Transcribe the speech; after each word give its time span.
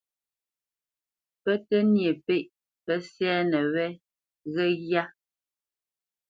Pə́ 1.43 1.55
tə́ 1.67 1.81
nyê 1.93 2.11
pêʼ 2.25 2.45
pə́ 2.85 2.97
sɛ́nə 3.13 3.59
wé 3.73 3.85
ghə́ghyá. 4.53 5.03